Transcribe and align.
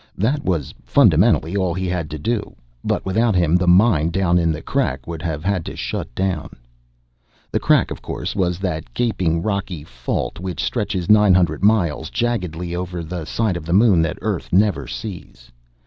That 0.17 0.43
was 0.43 0.73
fundamentally 0.83 1.55
all 1.55 1.75
he 1.75 1.87
had 1.87 2.09
to 2.09 2.17
do. 2.17 2.55
But 2.83 3.05
without 3.05 3.35
him 3.35 3.55
the 3.55 3.67
mine 3.67 4.09
down 4.09 4.39
in 4.39 4.51
the 4.51 4.63
Crack 4.63 5.05
would 5.05 5.21
have 5.21 5.43
had 5.43 5.63
to 5.65 5.75
shut 5.75 6.15
down. 6.15 6.49
The 7.51 7.59
Crack, 7.59 7.91
of 7.91 8.01
course, 8.01 8.35
was 8.35 8.57
that 8.61 8.95
gaping 8.95 9.43
rocky 9.43 9.83
fault 9.83 10.39
which 10.39 10.63
stretches 10.63 11.07
nine 11.07 11.35
hundred 11.35 11.63
miles, 11.63 12.09
jaggedly, 12.09 12.75
over 12.75 13.03
the 13.03 13.25
side 13.25 13.55
of 13.55 13.67
the 13.67 13.73
Moon 13.73 14.01
that 14.01 14.17
Earth 14.23 14.51
never 14.51 14.87
sees. 14.87 15.51